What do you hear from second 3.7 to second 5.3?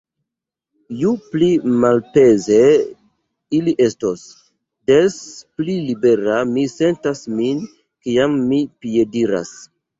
estos, des